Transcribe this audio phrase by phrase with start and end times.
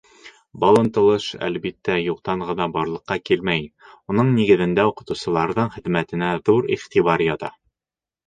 [0.61, 3.67] Был ынтылыш, әлбиттә, юҡтан ғына барлыҡҡа килмәй,
[4.13, 7.53] уның нигеҙендә уҡытыусыларҙың хеҙмәтенә ҙур иғтибар ята.